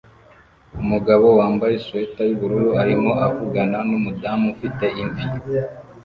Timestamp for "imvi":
5.01-5.25